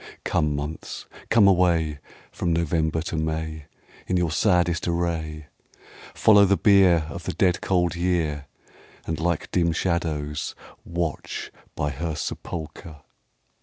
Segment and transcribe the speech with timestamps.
[0.23, 1.99] Come, months, come away,
[2.31, 3.65] From November to May,
[4.07, 5.45] In your saddest array;
[6.15, 8.47] Follow the bierOf the dead cold year,
[9.05, 13.01] And like dim shadows watch by her sepulchre.